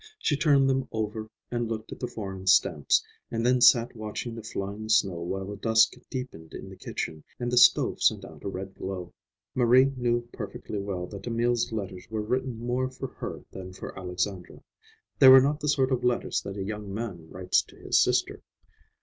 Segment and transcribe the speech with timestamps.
[0.17, 4.41] She turned them over and looked at the foreign stamps, and then sat watching the
[4.41, 8.49] flying snow while the dusk deepened in the kitchen and the stove sent out a
[8.49, 9.13] red glow.
[9.53, 14.63] Marie knew perfectly well that Emil's letters were written more for her than for Alexandra.
[15.19, 18.41] They were not the sort of letters that a young man writes to his sister.